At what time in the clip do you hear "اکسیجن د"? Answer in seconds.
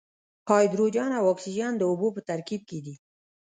1.33-1.81